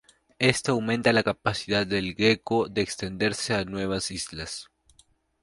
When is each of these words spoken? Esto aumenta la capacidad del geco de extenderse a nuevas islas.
Esto 0.39 0.71
aumenta 0.71 1.13
la 1.13 1.21
capacidad 1.21 1.85
del 1.85 2.15
geco 2.15 2.67
de 2.67 2.81
extenderse 2.81 3.53
a 3.53 3.65
nuevas 3.65 4.09
islas. 4.09 4.71